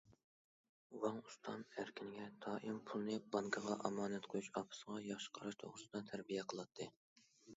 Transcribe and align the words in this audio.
ۋاڭ 1.01 1.17
ئۇستام 1.31 1.65
ئەركىنگە 1.81 2.25
دائىم 2.45 2.79
پۇلنى 2.91 3.19
بانكىغا 3.35 3.77
ئامانەت 3.89 4.25
قويۇش، 4.31 4.49
ئاپىسىغا 4.61 4.97
ياخشى 5.11 5.31
قاراش 5.37 5.59
توغرىسىدا 5.65 6.05
تەربىيە 6.11 6.47
قىلاتتى. 6.55 6.89